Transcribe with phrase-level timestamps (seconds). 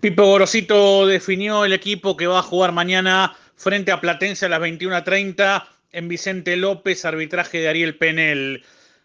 [0.00, 4.60] Pipo Gorosito definió el equipo que va a jugar mañana frente a Platense a las
[4.60, 8.62] 21.30 en Vicente López, arbitraje de Ariel Penel.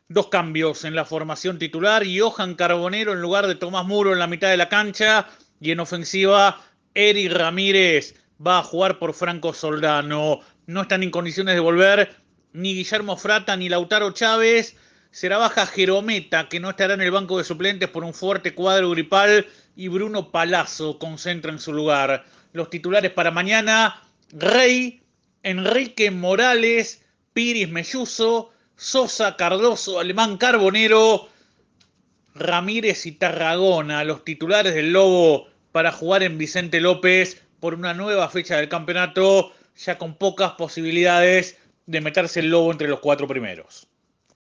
[0.09, 4.27] Dos cambios en la formación titular, Johan Carbonero en lugar de Tomás Muro en la
[4.27, 5.27] mitad de la cancha
[5.61, 6.61] y en ofensiva
[6.93, 10.41] Eric Ramírez va a jugar por Franco Soldano.
[10.65, 12.17] No están en condiciones de volver
[12.51, 14.75] ni Guillermo Frata ni Lautaro Chávez.
[15.11, 18.91] Será baja Jerometa, que no estará en el banco de suplentes por un fuerte cuadro
[18.91, 22.25] gripal, y Bruno Palazzo concentra en su lugar.
[22.53, 25.01] Los titulares para mañana, Rey,
[25.43, 27.01] Enrique Morales,
[27.33, 31.29] Piris Melluso, Sosa, Cardoso, Alemán Carbonero,
[32.33, 38.29] Ramírez y Tarragona, los titulares del Lobo para jugar en Vicente López por una nueva
[38.29, 43.87] fecha del campeonato, ya con pocas posibilidades de meterse el Lobo entre los cuatro primeros.